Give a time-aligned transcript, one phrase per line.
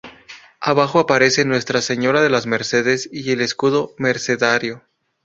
[0.61, 4.83] Abajo aparece Nuestra Señora de las Mercedes y el escudo mercedario.